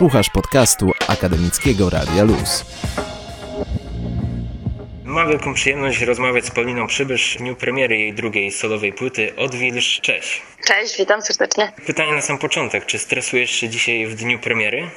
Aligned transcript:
Słuchasz 0.00 0.30
podcastu 0.30 0.92
Akademickiego 1.08 1.90
Radia 1.90 2.24
Luz. 2.24 2.64
Mam 5.04 5.28
wielką 5.28 5.54
przyjemność 5.54 6.02
rozmawiać 6.02 6.44
z 6.44 6.50
Poliną 6.50 6.86
Przybysz 6.86 7.34
w 7.34 7.38
dniu 7.38 7.56
premiery 7.56 7.98
jej 7.98 8.14
drugiej 8.14 8.50
solowej 8.50 8.92
płyty 8.92 9.36
Odwilż. 9.36 10.00
Cześć. 10.00 10.42
Cześć, 10.66 10.98
witam 10.98 11.22
serdecznie. 11.22 11.72
Pytanie 11.86 12.12
na 12.12 12.20
sam 12.20 12.38
początek. 12.38 12.86
Czy 12.86 12.98
stresujesz 12.98 13.50
się 13.50 13.68
dzisiaj 13.68 14.06
w 14.06 14.14
dniu 14.14 14.38
premiery? 14.38 14.90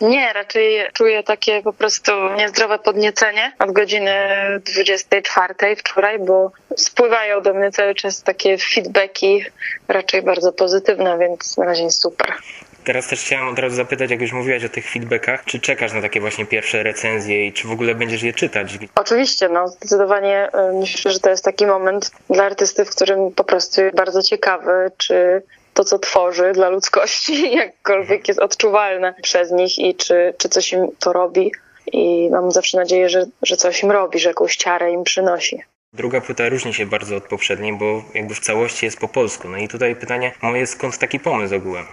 Nie, 0.00 0.32
raczej 0.32 0.86
czuję 0.92 1.22
takie 1.22 1.62
po 1.62 1.72
prostu 1.72 2.12
niezdrowe 2.36 2.78
podniecenie 2.78 3.52
od 3.58 3.72
godziny 3.72 4.14
24 4.60 5.76
wczoraj, 5.76 6.18
bo 6.18 6.52
spływają 6.76 7.42
do 7.42 7.54
mnie 7.54 7.70
cały 7.70 7.94
czas 7.94 8.22
takie 8.22 8.58
feedbacki 8.58 9.44
raczej 9.88 10.22
bardzo 10.22 10.52
pozytywne, 10.52 11.18
więc 11.18 11.56
na 11.56 11.64
razie 11.64 11.90
super. 11.90 12.34
Teraz 12.86 13.06
też 13.06 13.20
chciałem 13.20 13.48
od 13.48 13.58
razu 13.58 13.76
zapytać, 13.76 14.10
jak 14.10 14.20
już 14.20 14.32
mówiłaś 14.32 14.64
o 14.64 14.68
tych 14.68 14.90
feedbackach, 14.90 15.44
czy 15.44 15.60
czekasz 15.60 15.92
na 15.92 16.02
takie 16.02 16.20
właśnie 16.20 16.46
pierwsze 16.46 16.82
recenzje 16.82 17.46
i 17.46 17.52
czy 17.52 17.68
w 17.68 17.70
ogóle 17.70 17.94
będziesz 17.94 18.22
je 18.22 18.32
czytać? 18.32 18.78
Oczywiście, 18.94 19.48
no 19.48 19.68
zdecydowanie 19.68 20.48
y, 20.48 20.72
myślę, 20.72 21.12
że 21.12 21.20
to 21.20 21.30
jest 21.30 21.44
taki 21.44 21.66
moment 21.66 22.10
dla 22.30 22.44
artysty, 22.44 22.84
w 22.84 22.90
którym 22.90 23.32
po 23.32 23.44
prostu 23.44 23.80
jest 23.80 23.96
bardzo 23.96 24.22
ciekawy, 24.22 24.90
czy 24.96 25.42
to, 25.74 25.84
co 25.84 25.98
tworzy 25.98 26.52
dla 26.52 26.68
ludzkości, 26.68 27.50
jakkolwiek 27.56 28.28
jest 28.28 28.40
odczuwalne 28.40 29.14
przez 29.22 29.50
nich 29.50 29.78
i 29.78 29.94
czy, 29.94 30.34
czy 30.38 30.48
coś 30.48 30.72
im 30.72 30.88
to 30.98 31.12
robi. 31.12 31.52
I 31.92 32.28
mam 32.30 32.52
zawsze 32.52 32.78
nadzieję, 32.78 33.08
że, 33.08 33.26
że 33.42 33.56
coś 33.56 33.82
im 33.82 33.90
robi, 33.90 34.18
że 34.18 34.28
jakąś 34.28 34.56
ciarę 34.56 34.92
im 34.92 35.04
przynosi. 35.04 35.62
Druga 35.92 36.20
płyta 36.20 36.48
różni 36.48 36.74
się 36.74 36.86
bardzo 36.86 37.16
od 37.16 37.24
poprzedniej, 37.24 37.72
bo 37.72 38.02
jakby 38.14 38.34
w 38.34 38.40
całości 38.40 38.86
jest 38.86 38.98
po 38.98 39.08
polsku. 39.08 39.48
No 39.48 39.58
i 39.58 39.68
tutaj 39.68 39.96
pytanie 39.96 40.32
moje, 40.42 40.66
skąd 40.66 40.98
taki 40.98 41.20
pomysł 41.20 41.54
ogółem? 41.54 41.86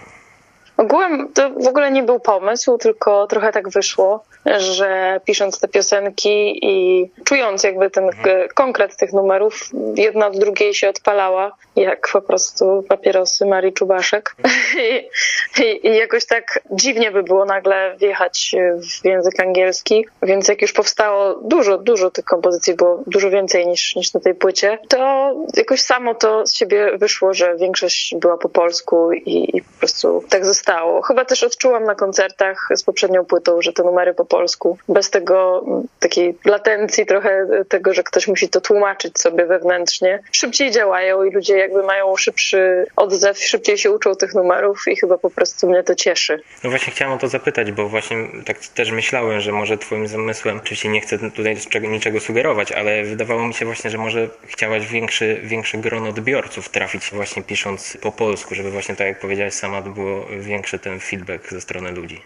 Ogółem 0.76 1.32
to 1.32 1.50
w 1.50 1.66
ogóle 1.66 1.90
nie 1.90 2.02
był 2.02 2.20
pomysł, 2.20 2.78
tylko 2.78 3.26
trochę 3.26 3.52
tak 3.52 3.68
wyszło, 3.68 4.24
że 4.58 5.20
pisząc 5.24 5.60
te 5.60 5.68
piosenki 5.68 6.66
i 6.66 7.10
czując 7.24 7.64
jakby 7.64 7.90
ten 7.90 8.04
mhm. 8.04 8.48
konkret 8.54 8.96
tych 8.96 9.12
numerów, 9.12 9.70
jedna 9.96 10.26
od 10.26 10.38
drugiej 10.38 10.74
się 10.74 10.88
odpalała, 10.88 11.56
jak 11.76 12.08
po 12.12 12.22
prostu 12.22 12.84
papierosy 12.88 13.46
Marii 13.46 13.72
Czubaszek. 13.72 14.36
I, 14.78 15.08
i, 15.64 15.86
I, 15.86 15.96
jakoś 15.96 16.26
tak 16.26 16.60
dziwnie 16.70 17.10
by 17.10 17.22
było 17.22 17.44
nagle 17.44 17.96
wjechać 17.98 18.54
w 19.00 19.04
język 19.04 19.40
angielski, 19.40 20.06
więc 20.22 20.48
jak 20.48 20.62
już 20.62 20.72
powstało 20.72 21.34
dużo, 21.34 21.78
dużo 21.78 22.10
tych 22.10 22.24
kompozycji, 22.24 22.74
było 22.74 23.02
dużo 23.06 23.30
więcej 23.30 23.66
niż, 23.66 23.96
niż 23.96 24.14
na 24.14 24.20
tej 24.20 24.34
płycie, 24.34 24.78
to 24.88 25.32
jakoś 25.56 25.80
samo 25.80 26.14
to 26.14 26.46
z 26.46 26.54
siebie 26.54 26.90
wyszło, 26.98 27.34
że 27.34 27.56
większość 27.56 28.14
była 28.14 28.38
po 28.38 28.48
polsku 28.48 29.12
i, 29.12 29.56
i 29.56 29.62
po 29.62 29.78
prostu 29.78 30.24
tak 30.28 30.46
zostało 30.46 30.63
stało. 30.64 31.02
Chyba 31.02 31.24
też 31.24 31.42
odczułam 31.42 31.84
na 31.84 31.94
koncertach 31.94 32.68
z 32.74 32.82
poprzednią 32.82 33.24
płytą, 33.24 33.62
że 33.62 33.72
te 33.72 33.82
numery 33.82 34.14
po 34.14 34.24
polsku, 34.24 34.78
bez 34.88 35.10
tego 35.10 35.64
takiej 36.00 36.38
latencji 36.44 37.06
trochę 37.06 37.46
tego, 37.68 37.94
że 37.94 38.02
ktoś 38.02 38.28
musi 38.28 38.48
to 38.48 38.60
tłumaczyć 38.60 39.18
sobie 39.18 39.46
wewnętrznie, 39.46 40.22
szybciej 40.32 40.70
działają 40.70 41.24
i 41.24 41.30
ludzie 41.30 41.58
jakby 41.58 41.82
mają 41.82 42.16
szybszy 42.16 42.86
odzew, 42.96 43.38
szybciej 43.38 43.78
się 43.78 43.90
uczą 43.90 44.14
tych 44.14 44.34
numerów 44.34 44.82
i 44.86 44.96
chyba 44.96 45.18
po 45.18 45.30
prostu 45.30 45.68
mnie 45.68 45.82
to 45.82 45.94
cieszy. 45.94 46.42
No 46.64 46.70
właśnie 46.70 46.92
chciałem 46.92 47.14
o 47.14 47.18
to 47.18 47.28
zapytać, 47.28 47.72
bo 47.72 47.88
właśnie 47.88 48.16
tak 48.46 48.58
też 48.58 48.90
myślałem, 48.90 49.40
że 49.40 49.52
może 49.52 49.78
twoim 49.78 50.06
zamysłem, 50.06 50.56
oczywiście 50.56 50.88
nie 50.88 51.00
chcę 51.00 51.18
tutaj 51.18 51.56
niczego 51.82 52.20
sugerować, 52.20 52.72
ale 52.72 53.04
wydawało 53.04 53.46
mi 53.46 53.54
się 53.54 53.64
właśnie, 53.64 53.90
że 53.90 53.98
może 53.98 54.28
chciałaś 54.46 54.86
większy, 54.86 55.40
większe 55.42 55.78
grono 55.78 56.08
odbiorców 56.08 56.68
trafić 56.68 57.10
właśnie 57.12 57.42
pisząc 57.42 57.98
po 58.00 58.12
polsku, 58.12 58.54
żeby 58.54 58.70
właśnie 58.70 58.96
tak 58.96 59.06
jak 59.06 59.20
powiedziałaś 59.20 59.54
sama 59.54 59.82
to 59.82 59.90
było 59.90 60.26
większy 60.54 60.78
ten 60.78 61.00
feedback 61.00 61.50
ze 61.50 61.60
strony 61.60 61.90
ludzi? 61.90 62.20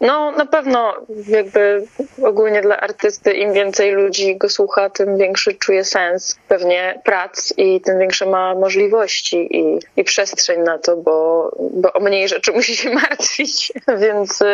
No, 0.00 0.32
na 0.32 0.46
pewno 0.46 0.94
jakby 1.28 1.86
ogólnie 2.22 2.62
dla 2.62 2.80
artysty 2.80 3.32
im 3.32 3.52
więcej 3.52 3.92
ludzi 3.92 4.36
go 4.36 4.48
słucha, 4.48 4.90
tym 4.90 5.18
większy 5.18 5.54
czuje 5.54 5.84
sens 5.84 6.38
pewnie 6.48 7.00
prac 7.04 7.54
i 7.56 7.80
tym 7.80 7.98
większe 7.98 8.26
ma 8.26 8.54
możliwości 8.54 9.56
i, 9.56 9.78
i 9.96 10.04
przestrzeń 10.04 10.60
na 10.60 10.78
to, 10.78 10.96
bo, 10.96 11.50
bo 11.72 11.92
o 11.92 12.00
mniej 12.00 12.28
rzeczy 12.28 12.52
musi 12.58 12.76
się 12.76 12.90
martwić. 12.90 13.72
Więc 13.98 14.42
y, 14.42 14.46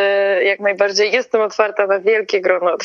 jak 0.44 0.60
najbardziej 0.60 1.12
jestem 1.12 1.40
otwarta 1.40 1.86
na 1.86 1.98
wielkie 1.98 2.40
grono 2.40 2.76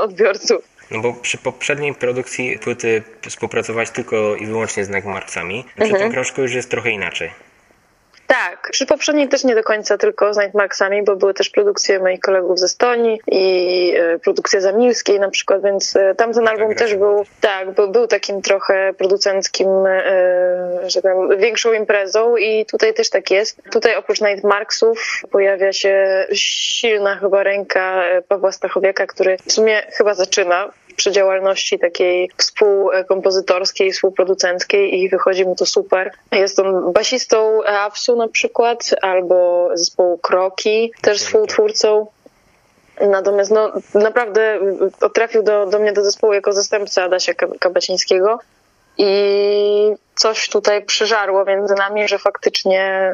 odbiorców. 0.00 0.62
No 0.90 1.00
bo 1.00 1.12
przy 1.12 1.38
poprzedniej 1.38 1.94
produkcji 1.94 2.58
płyty 2.58 3.02
współpracować 3.28 3.90
tylko 3.90 4.36
i 4.36 4.46
wyłącznie 4.46 4.84
z 4.84 4.88
Nightmarksami. 4.88 5.64
Przy 5.74 5.84
mhm. 5.84 6.02
tym 6.02 6.12
krążku 6.12 6.42
już 6.42 6.54
jest 6.54 6.70
trochę 6.70 6.90
inaczej. 6.90 7.30
Tak, 8.28 8.68
przy 8.72 8.86
poprzedniej 8.86 9.28
też 9.28 9.44
nie 9.44 9.54
do 9.54 9.62
końca 9.62 9.98
tylko 9.98 10.34
z 10.34 10.38
Nightmarksami, 10.38 11.02
bo 11.02 11.16
były 11.16 11.34
też 11.34 11.50
produkcje 11.50 12.00
moich 12.00 12.20
kolegów 12.20 12.58
ze 12.58 12.64
Estonii 12.64 13.20
i 13.26 13.94
e, 13.96 14.18
produkcja 14.18 14.60
Zamilskiej 14.60 15.20
na 15.20 15.30
przykład, 15.30 15.62
więc 15.62 15.96
e, 15.96 16.14
tamten 16.14 16.44
tak, 16.44 16.54
album 16.54 16.74
też 16.74 16.94
był, 16.94 17.24
tak, 17.40 17.70
był, 17.70 17.90
był 17.90 18.06
takim 18.06 18.42
trochę 18.42 18.92
producenckim, 18.98 19.68
e, 19.86 20.90
że 20.90 21.02
powiem, 21.02 21.38
większą 21.38 21.72
imprezą 21.72 22.36
i 22.36 22.66
tutaj 22.66 22.94
też 22.94 23.10
tak 23.10 23.30
jest. 23.30 23.62
Tutaj 23.70 23.96
oprócz 23.96 24.20
Nightmarksów 24.20 25.22
pojawia 25.30 25.72
się 25.72 26.26
silna 26.32 27.16
chyba 27.16 27.42
ręka 27.42 28.02
Pawła 28.28 28.52
Stachowiaka, 28.52 29.06
który 29.06 29.36
w 29.46 29.52
sumie 29.52 29.82
chyba 29.96 30.14
zaczyna 30.14 30.72
przy 30.98 31.12
działalności 31.12 31.78
takiej 31.78 32.30
współkompozytorskiej, 32.36 33.92
współproducenckiej 33.92 35.00
i 35.00 35.08
wychodzi 35.08 35.44
mu 35.44 35.54
to 35.54 35.66
super. 35.66 36.10
Jest 36.32 36.58
on 36.58 36.92
basistą 36.92 37.64
Apsu 37.64 38.16
na 38.16 38.28
przykład, 38.28 38.94
albo 39.02 39.68
zespołu 39.74 40.18
Kroki, 40.18 40.92
też 41.00 41.18
współtwórcą. 41.18 42.06
Natomiast 43.00 43.50
no, 43.50 43.72
naprawdę 43.94 44.60
trafił 45.14 45.42
do, 45.42 45.66
do 45.66 45.78
mnie 45.78 45.92
do 45.92 46.04
zespołu 46.04 46.32
jako 46.32 46.52
zastępca 46.52 47.02
Adasia 47.02 47.34
Kabacińskiego 47.34 48.38
i 48.98 49.94
coś 50.14 50.48
tutaj 50.48 50.84
przyżarło 50.84 51.44
między 51.44 51.74
nami, 51.74 52.08
że 52.08 52.18
faktycznie 52.18 53.12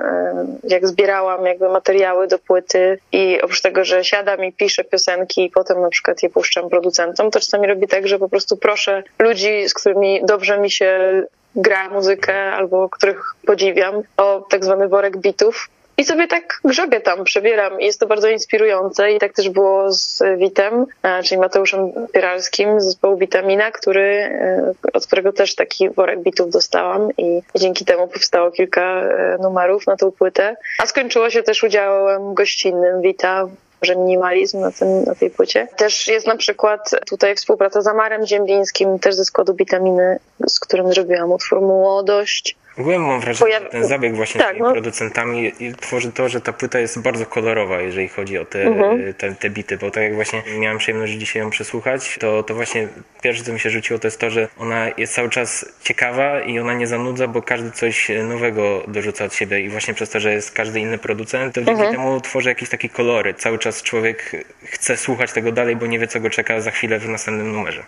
jak 0.65 0.89
zbierałam 0.89 1.47
jakby 1.47 1.69
materiały 1.69 2.28
do 2.28 2.39
płyty 2.39 2.99
i 3.12 3.41
oprócz 3.43 3.61
tego, 3.61 3.84
że 3.84 4.05
siadam 4.05 4.45
i 4.45 4.53
piszę 4.53 4.84
piosenki 4.84 5.45
i 5.45 5.50
potem 5.50 5.81
na 5.81 5.89
przykład 5.89 6.22
je 6.22 6.31
puszczam 6.31 6.69
producentom, 6.71 7.31
to 7.31 7.41
czasami 7.41 7.67
robi 7.67 7.89
tak, 7.89 8.09
że 8.09 8.19
po 8.19 8.28
prostu 8.28 8.56
proszę 8.56 9.03
ludzi, 9.19 9.69
z 9.69 9.75
którymi 9.75 10.21
dobrze 10.25 10.59
mi 10.59 10.71
się 10.71 11.22
gra 11.56 11.89
muzykę 11.89 12.53
albo 12.53 12.89
których 12.89 13.34
podziwiam, 13.47 14.03
o 14.16 14.47
tak 14.51 14.65
zwany 14.65 14.89
worek 14.89 15.16
bitów 15.16 15.69
i 15.97 16.05
sobie 16.05 16.27
tak 16.27 16.60
grzebię 16.65 17.00
tam, 17.00 17.25
przebieram. 17.25 17.81
Jest 17.81 18.00
to 18.00 18.06
bardzo 18.06 18.28
inspirujące 18.28 19.12
i 19.12 19.19
tak 19.19 19.32
też 19.32 19.49
było 19.49 19.93
z 19.93 20.22
Witem, 20.38 20.87
e, 21.03 21.22
czyli 21.22 21.41
Mateuszem 21.41 21.93
Pieralskim 22.12 22.81
z 22.81 22.84
zespołu 22.84 23.16
Witamina, 23.16 23.71
który, 23.71 24.04
e, 24.04 24.75
od 24.93 25.06
którego 25.06 25.33
też 25.33 25.54
taki 25.54 25.91
worek 25.91 26.21
bitów 26.21 26.50
dostałam 26.50 27.09
i 27.19 27.43
dzięki 27.54 27.84
temu 27.84 28.09
powstało 28.09 28.50
kilka 28.50 29.03
e, 29.03 29.38
numerów 29.43 29.87
na 29.87 29.97
tą 29.97 30.12
płytę. 30.12 30.56
A 30.83 30.87
skończyło 30.87 31.31
się 31.31 31.43
też 31.43 31.62
udziałem 31.62 32.34
gościnnym 32.34 33.03
Wita 33.03 33.49
że 33.83 33.97
minimalizm 33.97 34.60
na, 34.60 34.71
tym, 34.71 35.04
na 35.04 35.15
tej 35.15 35.31
płycie. 35.31 35.69
Też 35.77 36.09
jest 36.09 36.27
na 36.27 36.37
przykład 36.37 36.91
tutaj 37.06 37.34
współpraca 37.34 37.83
z 37.83 37.87
Amarem 37.87 38.27
Ziembińskim, 38.27 38.99
też 38.99 39.15
ze 39.15 39.25
składu 39.25 39.54
Witaminy, 39.54 40.19
z 40.47 40.60
którym 40.60 40.93
zrobiłam 40.93 41.33
utwór 41.33 41.60
Młodość. 41.60 42.56
Ogóle 42.78 42.98
mam 42.98 43.20
wrażenie, 43.20 43.60
że 43.60 43.60
ten 43.60 43.86
zabieg 43.86 44.16
właśnie 44.16 44.40
tak, 44.40 44.48
z 44.48 44.52
tymi 44.52 44.62
no. 44.62 44.72
producentami 44.72 45.52
tworzy 45.80 46.12
to, 46.12 46.28
że 46.28 46.40
ta 46.40 46.52
płyta 46.52 46.78
jest 46.78 47.00
bardzo 47.00 47.26
kolorowa, 47.26 47.80
jeżeli 47.80 48.08
chodzi 48.08 48.38
o 48.38 48.44
te, 48.44 48.62
mhm. 48.62 49.14
te, 49.14 49.34
te, 49.34 49.50
bity, 49.50 49.76
bo 49.76 49.90
tak 49.90 50.02
jak 50.02 50.14
właśnie 50.14 50.42
miałem 50.58 50.78
przyjemność 50.78 51.12
dzisiaj 51.12 51.42
ją 51.42 51.50
przesłuchać, 51.50 52.16
to, 52.20 52.42
to 52.42 52.54
właśnie 52.54 52.88
pierwsze, 53.22 53.44
co 53.44 53.52
mi 53.52 53.60
się 53.60 53.70
rzuciło, 53.70 53.98
to 53.98 54.06
jest 54.06 54.20
to, 54.20 54.30
że 54.30 54.48
ona 54.58 54.86
jest 54.96 55.14
cały 55.14 55.30
czas 55.30 55.66
ciekawa 55.82 56.40
i 56.40 56.58
ona 56.58 56.74
nie 56.74 56.86
zanudza, 56.86 57.28
bo 57.28 57.42
każdy 57.42 57.70
coś 57.70 58.10
nowego 58.28 58.82
dorzuca 58.88 59.24
od 59.24 59.34
siebie 59.34 59.60
i 59.60 59.68
właśnie 59.68 59.94
przez 59.94 60.10
to, 60.10 60.20
że 60.20 60.32
jest 60.32 60.50
każdy 60.50 60.80
inny 60.80 60.98
producent, 60.98 61.54
to 61.54 61.60
dzięki 61.60 61.82
mhm. 61.82 61.96
temu 61.96 62.20
tworzy 62.20 62.48
jakieś 62.48 62.68
takie 62.68 62.88
kolory. 62.88 63.34
Cały 63.34 63.59
czas 63.59 63.82
człowiek 63.82 64.47
chce 64.65 64.97
słuchać 64.97 65.32
tego 65.32 65.53
dalej, 65.53 65.77
bo 65.77 65.86
nie 65.86 65.98
wie, 65.98 66.06
co 66.06 66.20
go 66.20 66.30
czeka 66.30 66.60
za 66.60 66.70
chwilę 66.70 66.98
w 66.98 67.09
następnym 67.09 67.53
numerze. 67.53 67.82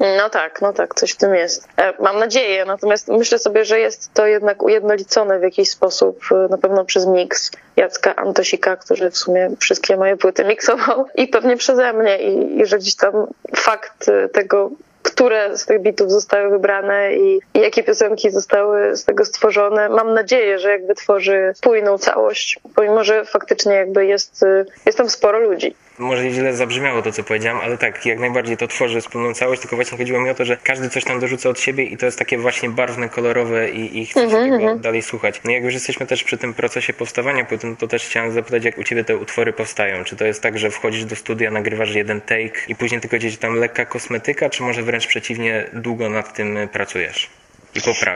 No 0.00 0.30
tak, 0.30 0.62
no 0.62 0.72
tak, 0.72 0.94
coś 0.94 1.12
w 1.12 1.16
tym 1.16 1.34
jest. 1.34 1.68
E, 1.76 2.02
mam 2.02 2.18
nadzieję, 2.18 2.64
natomiast 2.64 3.08
myślę 3.08 3.38
sobie, 3.38 3.64
że 3.64 3.80
jest 3.80 4.14
to 4.14 4.26
jednak 4.26 4.62
ujednolicone 4.62 5.38
w 5.38 5.42
jakiś 5.42 5.70
sposób, 5.70 6.20
e, 6.32 6.34
na 6.34 6.58
pewno 6.58 6.84
przez 6.84 7.06
miks 7.06 7.50
Jacka 7.76 8.16
Antosika, 8.16 8.76
który 8.76 9.10
w 9.10 9.18
sumie 9.18 9.50
wszystkie 9.60 9.96
moje 9.96 10.16
płyty 10.16 10.44
miksował 10.44 11.06
i 11.14 11.28
pewnie 11.28 11.56
przeze 11.56 11.92
mnie 11.92 12.18
i, 12.18 12.60
i 12.60 12.66
że 12.66 12.78
gdzieś 12.78 12.96
tam 12.96 13.26
fakt 13.56 14.08
e, 14.08 14.28
tego, 14.28 14.70
które 15.02 15.58
z 15.58 15.66
tych 15.66 15.82
bitów 15.82 16.10
zostały 16.10 16.50
wybrane 16.50 17.16
i, 17.16 17.40
i, 17.54 17.60
jakie 17.60 17.82
piosenki 17.82 18.30
zostały 18.30 18.96
z 18.96 19.04
tego 19.04 19.24
stworzone. 19.24 19.88
Mam 19.88 20.14
nadzieję, 20.14 20.58
że 20.58 20.70
jakby 20.70 20.94
tworzy 20.94 21.52
spójną 21.54 21.98
całość, 21.98 22.60
pomimo 22.74 23.04
że 23.04 23.24
faktycznie 23.24 23.74
jakby 23.74 24.06
jest, 24.06 24.44
jest 24.86 24.98
tam 24.98 25.10
sporo 25.10 25.38
ludzi. 25.38 25.74
Może 25.98 26.30
źle 26.30 26.56
zabrzmiało 26.56 27.02
to, 27.02 27.12
co 27.12 27.22
powiedziałem, 27.22 27.60
ale 27.60 27.78
tak, 27.78 28.06
jak 28.06 28.18
najbardziej 28.18 28.56
to 28.56 28.68
tworzy 28.68 29.00
wspólną 29.00 29.34
całość, 29.34 29.60
tylko 29.60 29.76
właśnie 29.76 29.98
chodziło 29.98 30.20
mi 30.20 30.30
o 30.30 30.34
to, 30.34 30.44
że 30.44 30.56
każdy 30.56 30.90
coś 30.90 31.04
tam 31.04 31.20
dorzuca 31.20 31.48
od 31.48 31.60
siebie 31.60 31.84
i 31.84 31.96
to 31.96 32.06
jest 32.06 32.18
takie 32.18 32.38
właśnie 32.38 32.70
barwne, 32.70 33.08
kolorowe 33.08 33.70
i, 33.70 33.98
i 33.98 34.06
chce 34.06 34.30
się 34.30 34.36
mm 34.36 34.60
-hmm. 34.60 34.80
dalej 34.80 35.02
słuchać. 35.02 35.40
No 35.44 35.50
jak 35.50 35.64
już 35.64 35.74
jesteśmy 35.74 36.06
też 36.06 36.24
przy 36.24 36.38
tym 36.38 36.54
procesie 36.54 36.92
powstawania 36.92 37.44
płyty, 37.44 37.66
no 37.66 37.76
to 37.76 37.88
też 37.88 38.04
chciałem 38.04 38.32
zapytać, 38.32 38.64
jak 38.64 38.78
u 38.78 38.84
Ciebie 38.84 39.04
te 39.04 39.16
utwory 39.16 39.52
powstają? 39.52 40.04
Czy 40.04 40.16
to 40.16 40.24
jest 40.24 40.42
tak, 40.42 40.58
że 40.58 40.70
wchodzisz 40.70 41.04
do 41.04 41.16
studia, 41.16 41.50
nagrywasz 41.50 41.94
jeden 41.94 42.20
take 42.20 42.60
i 42.68 42.74
później 42.74 43.00
tylko 43.00 43.16
gdzieś 43.16 43.36
tam 43.36 43.54
lekka 43.54 43.84
kosmetyka, 43.84 44.50
czy 44.50 44.62
może 44.62 44.82
wręcz 44.82 45.06
przeciwnie, 45.06 45.64
długo 45.72 46.08
nad 46.08 46.34
tym 46.34 46.58
pracujesz? 46.72 47.30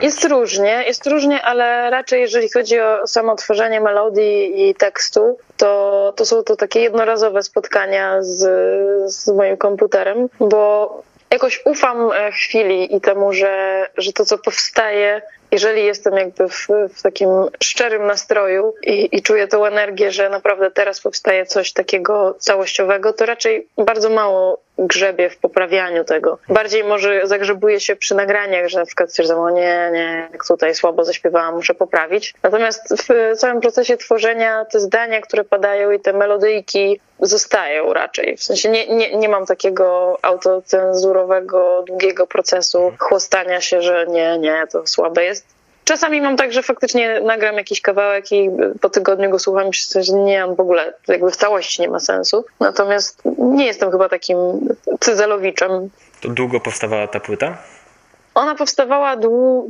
Jest 0.03 0.25
różnie, 0.25 0.83
jest 0.87 1.07
różnie, 1.07 1.41
ale 1.41 1.89
raczej 1.89 2.21
jeżeli 2.21 2.49
chodzi 2.49 2.79
o 2.79 3.07
samo 3.07 3.35
tworzenie 3.35 3.81
melodii 3.81 4.69
i 4.69 4.75
tekstu, 4.75 5.37
to, 5.57 6.13
to 6.15 6.25
są 6.25 6.43
to 6.43 6.55
takie 6.55 6.79
jednorazowe 6.79 7.43
spotkania 7.43 8.17
z, 8.21 8.41
z 9.13 9.27
moim 9.27 9.57
komputerem, 9.57 10.29
bo 10.39 11.03
jakoś 11.31 11.61
ufam 11.65 12.11
e, 12.11 12.31
chwili 12.31 12.95
i 12.95 13.01
temu, 13.01 13.33
że, 13.33 13.87
że 13.97 14.13
to, 14.13 14.25
co 14.25 14.37
powstaje, 14.37 15.21
jeżeli 15.51 15.85
jestem 15.85 16.13
jakby 16.13 16.49
w, 16.49 16.67
w 16.95 17.01
takim 17.01 17.29
szczerym 17.63 18.07
nastroju 18.07 18.73
i, 18.83 19.17
i, 19.17 19.21
czuję 19.21 19.47
tą 19.47 19.65
energię, 19.65 20.11
że 20.11 20.29
naprawdę 20.29 20.71
teraz 20.71 21.01
powstaje 21.01 21.45
coś 21.45 21.73
takiego 21.73 22.35
całościowego, 22.39 23.13
to 23.13 23.25
raczej 23.25 23.67
bardzo 23.77 24.09
mało 24.09 24.59
grzebie 24.77 25.29
w 25.29 25.37
poprawianiu 25.37 26.03
tego. 26.03 26.37
Bardziej 26.49 26.83
może 26.83 27.27
zagrzebuje 27.27 27.79
się 27.79 27.95
przy 27.95 28.15
nagraniach, 28.15 28.67
że 28.67 28.79
na 28.79 28.85
przykład 28.85 29.09
stwierdzam, 29.09 29.39
o 29.39 29.49
nie, 29.49 29.89
nie, 29.93 30.29
tutaj 30.47 30.75
słabo 30.75 31.05
zaśpiewałam, 31.05 31.55
muszę 31.55 31.73
poprawić. 31.73 32.33
Natomiast 32.43 32.93
w 33.03 33.37
całym 33.37 33.61
procesie 33.61 33.97
tworzenia 33.97 34.65
te 34.65 34.79
zdania, 34.79 35.21
które 35.21 35.43
padają 35.43 35.91
i 35.91 35.99
te 35.99 36.13
melodyjki 36.13 36.99
zostają 37.19 37.93
raczej. 37.93 38.37
W 38.37 38.43
sensie 38.43 38.69
nie, 38.69 38.87
nie, 38.87 39.17
nie 39.17 39.29
mam 39.29 39.45
takiego 39.45 40.17
autocenzurowego, 40.21 41.83
długiego 41.87 42.27
procesu 42.27 42.91
chłostania 42.99 43.61
się, 43.61 43.81
że 43.81 44.05
nie, 44.07 44.37
nie, 44.37 44.63
to 44.71 44.87
słabe 44.87 45.23
jest 45.23 45.40
Czasami 45.83 46.21
mam 46.21 46.37
tak, 46.37 46.53
że 46.53 46.63
faktycznie 46.63 47.21
nagram 47.21 47.55
jakiś 47.55 47.81
kawałek 47.81 48.31
i 48.31 48.49
po 48.81 48.89
tygodniu 48.89 49.29
go 49.29 49.39
słucham 49.39 49.63
i 49.63 49.67
myślę, 49.67 50.03
że 50.03 50.13
nie, 50.13 50.45
on 50.45 50.55
w 50.55 50.59
ogóle 50.59 50.93
jakby 51.07 51.31
w 51.31 51.35
całości 51.35 51.81
nie 51.81 51.89
ma 51.89 51.99
sensu. 51.99 52.45
Natomiast 52.59 53.21
nie 53.37 53.65
jestem 53.65 53.91
chyba 53.91 54.09
takim 54.09 54.37
cyzelowiczem. 54.99 55.89
To 56.21 56.29
długo 56.29 56.59
powstawała 56.59 57.07
ta 57.07 57.19
płyta? 57.19 57.57
Ona 58.35 58.55
powstawała 58.55 59.15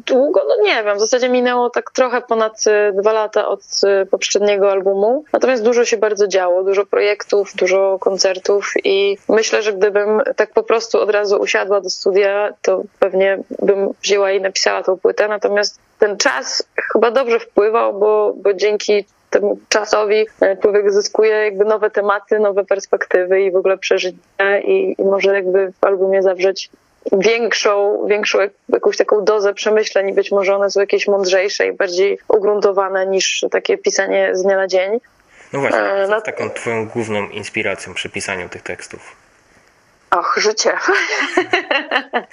długo, 0.05 0.41
no 0.47 0.63
nie 0.63 0.83
wiem, 0.83 0.97
w 0.97 0.99
zasadzie 0.99 1.29
minęło 1.29 1.69
tak 1.69 1.91
trochę 1.91 2.21
ponad 2.21 2.63
y, 2.67 2.93
dwa 3.01 3.13
lata 3.13 3.47
od 3.47 3.61
y, 4.03 4.05
poprzedniego 4.05 4.71
albumu. 4.71 5.23
Natomiast 5.33 5.63
dużo 5.63 5.85
się 5.85 5.97
bardzo 5.97 6.27
działo, 6.27 6.63
dużo 6.63 6.85
projektów, 6.85 7.55
dużo 7.55 7.97
koncertów 7.99 8.73
i 8.83 9.17
myślę, 9.29 9.63
że 9.63 9.73
gdybym 9.73 10.21
tak 10.35 10.53
po 10.53 10.63
prostu 10.63 11.01
od 11.01 11.09
razu 11.09 11.37
usiadła 11.37 11.81
do 11.81 11.89
studia, 11.89 12.53
to 12.61 12.83
pewnie 12.99 13.39
bym 13.59 13.89
wzięła 14.03 14.31
i 14.31 14.41
napisała 14.41 14.83
tą 14.83 14.97
płytę. 14.97 15.27
Natomiast 15.27 15.79
ten 15.99 16.17
czas 16.17 16.63
chyba 16.93 17.11
dobrze 17.11 17.39
wpływał, 17.39 17.99
bo, 17.99 18.33
bo 18.35 18.53
dzięki 18.53 19.05
temu 19.29 19.59
czasowi 19.69 20.25
e, 20.41 20.57
człowiek 20.57 20.91
zyskuje 20.91 21.31
jakby 21.31 21.65
nowe 21.65 21.89
tematy, 21.89 22.39
nowe 22.39 22.65
perspektywy 22.65 23.41
i 23.41 23.51
w 23.51 23.55
ogóle 23.55 23.77
przeżycia 23.77 24.59
i, 24.63 24.95
i 24.97 25.03
może 25.03 25.33
jakby 25.33 25.71
w 25.81 25.85
albumie 25.85 26.21
zawrzeć 26.21 26.69
większą, 27.11 28.05
większą 28.07 28.39
jakąś 28.69 28.97
taką 28.97 29.25
dozę 29.25 29.53
przemyśleń 29.53 30.09
i 30.09 30.13
być 30.13 30.31
może 30.31 30.55
one 30.55 30.71
są 30.71 30.79
jakieś 30.79 31.07
mądrzejsze 31.07 31.67
i 31.67 31.73
bardziej 31.73 32.19
ugruntowane 32.27 33.07
niż 33.07 33.45
takie 33.51 33.77
pisanie 33.77 34.29
z 34.33 34.43
dnia 34.43 34.55
na 34.55 34.67
dzień. 34.67 34.99
No 35.53 35.59
właśnie, 35.59 35.79
e, 35.79 36.21
taką 36.21 36.49
twoją 36.49 36.87
główną 36.87 37.29
inspiracją 37.29 37.93
przy 37.93 38.09
pisaniu 38.09 38.49
tych 38.49 38.61
tekstów? 38.61 39.15
Och, 40.11 40.37
życie. 40.37 40.71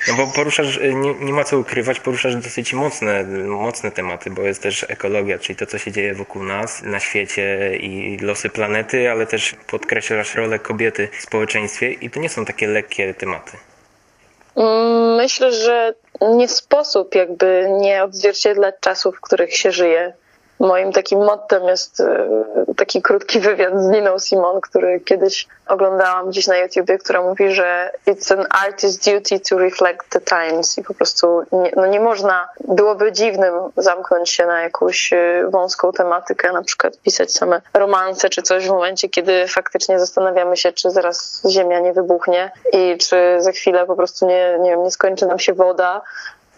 No 0.09 0.15
bo 0.15 0.27
poruszasz, 0.27 0.81
nie, 0.95 1.15
nie, 1.15 1.33
ma 1.33 1.45
co 1.45 1.59
ukrywać, 1.59 2.01
poruszasz 2.01 2.37
dosyć 2.37 2.73
mocne, 2.73 3.25
mocne 3.47 3.91
tematy, 3.91 4.31
bo 4.31 4.43
jest 4.43 4.63
też 4.63 4.87
ekologia, 4.89 5.39
czyli 5.39 5.57
to, 5.57 5.67
co 5.67 5.79
się 5.79 5.93
dzieje 5.93 6.15
wokół 6.15 6.43
nas, 6.43 6.83
na 6.83 7.01
świecie 7.01 7.77
i 7.77 8.19
losy 8.19 8.49
planety, 8.49 9.11
ale 9.11 9.27
też 9.27 9.57
podkreślasz 9.67 10.35
rolę 10.35 10.59
kobiety 10.59 11.09
w 11.19 11.23
społeczeństwie 11.23 11.93
i 11.93 12.11
to 12.11 12.21
nie 12.21 12.29
są 12.29 12.45
takie 12.45 12.67
lekkie 12.67 13.15
tematy. 13.15 13.57
Myślę, 15.17 15.53
że 15.53 15.95
nie 16.21 16.49
sposób 16.49 17.15
jakby 17.15 17.67
nie 17.81 18.05
odzwierciedlać 18.05 18.75
czasów, 18.81 19.17
w 19.17 19.21
których 19.21 19.57
się 19.57 19.73
żyje. 19.73 20.13
Moim 20.61 20.93
takim 20.93 21.25
mottem 21.25 21.65
jest 21.65 22.01
e, 22.01 22.29
taki 22.77 23.03
krótki 23.03 23.41
wywiad 23.41 23.81
z 23.83 23.89
Niną 23.89 24.19
Simon, 24.19 24.61
który 24.61 25.01
kiedyś 25.01 25.49
oglądałam 25.69 26.29
gdzieś 26.29 26.47
na 26.47 26.57
YouTubie, 26.57 26.99
która 26.99 27.23
mówi, 27.23 27.51
że 27.51 27.91
it's 28.07 28.35
an 28.35 28.45
artist's 28.45 29.13
duty 29.13 29.41
to 29.41 29.59
reflect 29.59 30.09
the 30.11 30.21
times. 30.21 30.79
I 30.79 30.83
po 30.83 30.95
prostu 30.95 31.43
nie, 31.53 31.73
no 31.77 31.87
nie 31.87 32.01
można, 32.01 32.49
byłoby 32.69 33.13
dziwnym 33.13 33.55
zamknąć 33.77 34.31
się 34.31 34.47
na 34.47 34.61
jakąś 34.63 35.13
e, 35.13 35.49
wąską 35.51 35.93
tematykę, 35.93 36.53
na 36.53 36.63
przykład 36.63 36.99
pisać 36.99 37.33
same 37.33 37.61
romanse 37.75 38.29
czy 38.29 38.43
coś 38.43 38.67
w 38.67 38.71
momencie, 38.71 39.09
kiedy 39.09 39.49
faktycznie 39.49 39.99
zastanawiamy 39.99 40.57
się, 40.57 40.73
czy 40.73 40.91
zaraz 40.91 41.43
Ziemia 41.51 41.81
nie 41.81 41.93
wybuchnie 41.93 42.51
i 42.73 42.99
czy 42.99 43.37
za 43.39 43.53
chwilę 43.53 43.87
po 43.87 43.97
prostu 43.97 44.27
nie, 44.27 44.59
nie 44.61 44.71
wiem, 44.71 44.83
nie 44.83 44.91
skończy 44.91 45.27
nam 45.27 45.39
się 45.39 45.55
woda, 45.55 46.03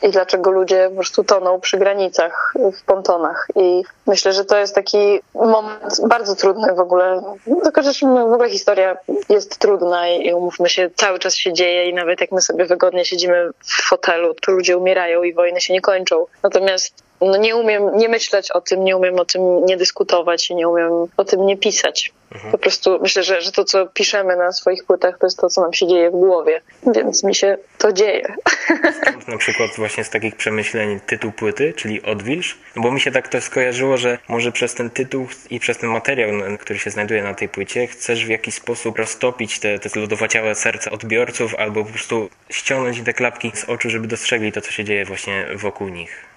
i 0.03 0.11
dlaczego 0.11 0.51
ludzie 0.51 0.87
po 0.89 0.95
prostu 0.95 1.25
toną 1.25 1.61
przy 1.61 1.79
granicach, 1.79 2.55
w 2.81 2.85
pontonach. 2.85 3.49
I 3.57 3.83
myślę, 4.07 4.33
że 4.33 4.45
to 4.45 4.59
jest 4.59 4.75
taki 4.75 5.21
moment 5.35 6.01
bardzo 6.09 6.37
trudny 6.37 6.75
w 6.75 6.81
ogóle. 6.81 7.23
Tylko, 7.63 7.83
że 7.83 7.93
w 8.07 8.33
ogóle 8.33 8.51
historia 8.51 8.97
jest 9.29 9.59
trudna 9.59 10.09
i 10.09 10.33
umówmy 10.33 10.69
się, 10.69 10.91
cały 10.97 11.19
czas 11.19 11.35
się 11.35 11.53
dzieje 11.53 11.89
i 11.89 11.95
nawet 11.95 12.21
jak 12.21 12.33
my 12.33 12.41
sobie 12.41 12.65
wygodnie 12.65 13.05
siedzimy 13.05 13.51
w 13.65 13.89
fotelu, 13.89 14.35
to 14.35 14.53
ludzie 14.53 14.77
umierają 14.77 15.23
i 15.23 15.35
wojny 15.35 15.61
się 15.61 15.73
nie 15.73 15.81
kończą. 15.81 16.27
Natomiast 16.43 17.10
no 17.21 17.37
nie 17.37 17.57
umiem 17.57 17.97
nie 17.97 18.09
myśleć 18.09 18.51
o 18.51 18.61
tym, 18.61 18.85
nie 18.85 18.97
umiem 18.97 19.21
o 19.21 19.25
tym 19.25 19.67
nie 19.67 19.77
dyskutować 19.77 20.51
i 20.51 20.55
nie 20.55 20.69
umiem 20.69 20.93
o 21.17 21.25
tym 21.25 21.47
nie 21.47 21.57
pisać. 21.57 22.13
Mhm. 22.33 22.53
Po 22.53 22.59
prostu 22.59 22.99
myślę, 23.03 23.23
że, 23.23 23.41
że 23.41 23.53
to, 23.53 23.65
co 23.65 23.87
piszemy 23.87 24.37
na 24.37 24.53
swoich 24.53 24.85
płytach, 24.85 25.19
to 25.19 25.27
jest 25.27 25.39
to, 25.39 25.49
co 25.49 25.61
nam 25.61 25.73
się 25.73 25.87
dzieje 25.87 26.11
w 26.11 26.13
głowie, 26.13 26.61
więc 26.95 27.25
mi 27.25 27.35
się 27.35 27.59
to 27.79 27.93
dzieje. 27.93 28.35
Na 29.29 29.39
przykład 29.39 29.71
właśnie 29.77 30.05
z 30.05 30.11
takich 30.11 30.37
przemyśleń 30.37 31.01
tytuł 31.07 31.33
płyty, 31.33 31.73
czyli 31.77 32.03
Odwilż? 32.03 32.59
Bo 32.77 32.91
mi 32.91 33.01
się 33.01 33.11
tak 33.11 33.29
to 33.29 33.41
skojarzyło, 33.41 33.97
że 33.97 34.19
może 34.29 34.53
przez 34.53 34.75
ten 34.75 34.91
tytuł 34.91 35.27
i 35.51 35.61
przez 35.61 35.79
ten 35.79 35.91
materiał, 35.91 36.31
który 36.59 36.79
się 36.79 36.91
znajduje 36.91 37.23
na 37.23 37.35
tej 37.35 37.49
płycie, 37.49 37.87
chcesz 37.87 38.27
w 38.27 38.29
jakiś 38.29 38.55
sposób 38.55 38.99
roztopić 38.99 39.59
te, 39.59 39.79
te 39.79 39.89
zlodowaciałe 39.89 40.55
serca 40.55 40.91
odbiorców 40.91 41.55
albo 41.55 41.85
po 41.85 41.91
prostu 41.91 42.29
ściągnąć 42.51 43.03
te 43.05 43.13
klapki 43.13 43.53
z 43.55 43.65
oczu, 43.65 43.91
żeby 43.91 44.07
dostrzegli 44.07 44.53
to, 44.53 44.61
co 44.61 44.71
się 44.71 44.85
dzieje 44.85 45.05
właśnie 45.05 45.47
wokół 45.57 45.89
nich. 45.89 46.30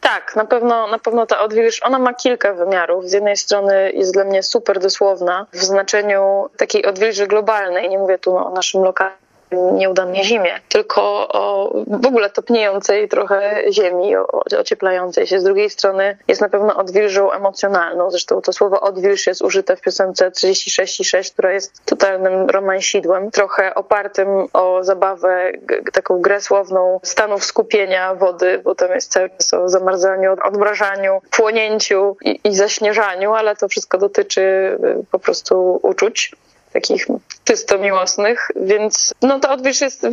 Tak, 0.00 0.36
na 0.36 0.44
pewno, 0.44 0.86
na 0.86 0.98
pewno 0.98 1.26
ta 1.26 1.40
odwilż, 1.40 1.82
ona 1.82 1.98
ma 1.98 2.14
kilka 2.14 2.54
wymiarów. 2.54 3.08
Z 3.08 3.12
jednej 3.12 3.36
strony 3.36 3.92
jest 3.92 4.12
dla 4.12 4.24
mnie 4.24 4.42
super 4.42 4.78
dosłowna 4.78 5.46
w 5.52 5.64
znaczeniu 5.64 6.50
takiej 6.56 6.86
odwilży 6.86 7.26
globalnej, 7.26 7.88
nie 7.88 7.98
mówię 7.98 8.18
tu 8.18 8.36
o 8.36 8.50
naszym 8.50 8.82
lokalnym 8.82 9.29
nieudanej 9.52 10.24
zimie, 10.24 10.60
tylko 10.68 11.28
o 11.28 11.72
w 11.86 12.06
ogóle 12.06 12.30
topniejącej 12.30 13.08
trochę 13.08 13.62
ziemi, 13.72 14.16
ocieplającej 14.58 15.26
się. 15.26 15.40
Z 15.40 15.44
drugiej 15.44 15.70
strony 15.70 16.18
jest 16.28 16.40
na 16.40 16.48
pewno 16.48 16.76
odwilżą 16.76 17.32
emocjonalną. 17.32 18.10
Zresztą 18.10 18.40
to 18.40 18.52
słowo 18.52 18.80
odwilż 18.80 19.26
jest 19.26 19.42
użyte 19.42 19.76
w 19.76 19.80
piosence 19.80 20.30
36,6, 20.30 21.32
która 21.32 21.52
jest 21.52 21.84
totalnym 21.84 22.50
romansidłem, 22.50 23.30
trochę 23.30 23.74
opartym 23.74 24.28
o 24.52 24.84
zabawę, 24.84 25.52
taką 25.92 26.20
grę 26.20 26.40
słowną 26.40 27.00
stanów 27.02 27.44
skupienia 27.44 28.14
wody, 28.14 28.60
bo 28.64 28.74
tam 28.74 28.90
jest 28.90 29.12
cały 29.12 29.30
czas 29.30 29.54
o 29.54 29.68
zamarzaniu, 29.68 30.36
odmrażaniu, 30.44 31.20
płonięciu 31.30 32.16
i, 32.24 32.40
i 32.44 32.54
zaśnieżaniu, 32.54 33.34
ale 33.34 33.56
to 33.56 33.68
wszystko 33.68 33.98
dotyczy 33.98 34.40
y, 34.40 35.04
po 35.10 35.18
prostu 35.18 35.80
uczuć 35.82 36.32
takich 36.72 37.06
czysto 37.50 37.78
miłosnych, 37.78 38.48
więc 38.56 39.14
no 39.22 39.40
ta 39.40 39.52
odwilż 39.52 39.80
jest 39.80 40.06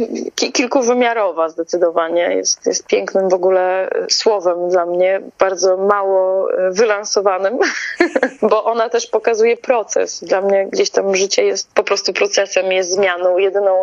kilkuwymiarowa 0.53 1.49
zdecydowanie. 1.49 2.21
Jest, 2.21 2.65
jest 2.65 2.87
pięknym 2.87 3.29
w 3.29 3.33
ogóle 3.33 3.89
słowem 4.09 4.69
dla 4.69 4.85
mnie, 4.85 5.21
bardzo 5.39 5.77
mało 5.77 6.51
e, 6.51 6.71
wylansowanym, 6.71 7.57
bo 8.49 8.63
ona 8.63 8.89
też 8.89 9.07
pokazuje 9.07 9.57
proces. 9.57 10.23
Dla 10.23 10.41
mnie 10.41 10.67
gdzieś 10.71 10.89
tam 10.89 11.15
życie 11.15 11.45
jest 11.45 11.73
po 11.73 11.83
prostu 11.83 12.13
procesem, 12.13 12.71
jest 12.71 12.91
zmianą. 12.91 13.37
Jedyną 13.37 13.73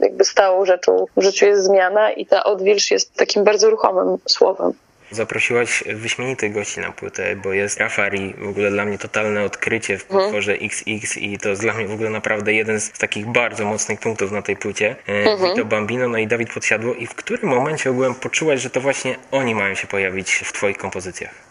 jakby 0.00 0.24
stałą 0.24 0.64
rzeczą 0.64 1.04
w 1.16 1.22
życiu 1.22 1.46
jest 1.46 1.64
zmiana 1.64 2.12
i 2.12 2.26
ta 2.26 2.44
odwilż 2.44 2.90
jest 2.90 3.14
takim 3.14 3.44
bardzo 3.44 3.70
ruchomym 3.70 4.16
słowem. 4.28 4.72
Zaprosiłaś 5.10 5.84
wyśmienitych 5.86 6.52
gości 6.52 6.80
na 6.80 6.92
płytę, 6.92 7.36
bo 7.36 7.52
jest 7.52 7.80
Rafari, 7.80 8.34
w 8.38 8.48
ogóle 8.48 8.70
dla 8.70 8.84
mnie 8.84 8.98
totalne 8.98 9.44
odkrycie 9.44 9.98
w 9.98 10.02
mhm. 10.02 10.24
utworze 10.24 10.52
XX 10.52 11.16
i 11.16 11.38
to 11.38 11.48
jest 11.48 11.60
dla 11.60 11.74
mnie 11.74 11.86
w 11.86 11.92
ogóle 11.92 12.10
naprawdę 12.10 12.52
jeden 12.52 12.80
z 12.80 12.90
takich 12.90 13.26
bardzo 13.26 13.64
mocnych 13.64 14.00
punktów 14.00 14.32
na 14.32 14.42
tej 14.42 14.56
płycie. 14.56 14.96
E, 15.08 15.12
mhm. 15.12 15.50
Vito 15.50 15.64
Bambino, 15.64 16.08
no 16.08 16.18
i 16.18 16.26
Dawid 16.26 16.52
Podsiadło 16.52 16.94
i 16.94 17.06
w 17.06 17.14
którym 17.14 17.48
momencie 17.50 17.90
ogółem 17.90 18.14
poczułaś, 18.14 18.60
że 18.60 18.70
to 18.70 18.80
właśnie 18.80 19.16
oni 19.30 19.54
mają 19.54 19.74
się 19.74 19.86
pojawić 19.86 20.32
w 20.32 20.52
twoich 20.52 20.78
kompozycjach? 20.78 21.49